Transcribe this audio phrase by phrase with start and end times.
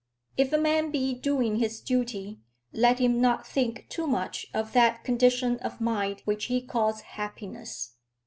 [0.35, 2.39] If a man be doing his duty,
[2.73, 7.93] let him not think too much of that condition of mind which he calls happiness.